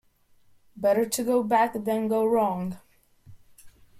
Better 0.75 1.05
to 1.05 1.23
go 1.23 1.43
back 1.43 1.73
than 1.85 2.07
go 2.07 2.25
wrong. 2.25 2.79